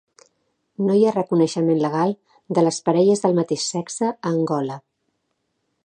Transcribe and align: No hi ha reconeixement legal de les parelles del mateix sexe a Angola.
No 0.85 0.95
hi 0.99 1.03
ha 1.07 1.11
reconeixement 1.17 1.83
legal 1.83 2.15
de 2.59 2.65
les 2.69 2.81
parelles 2.89 3.23
del 3.27 3.39
mateix 3.41 3.71
sexe 3.75 4.11
a 4.13 4.17
Angola. 4.35 4.81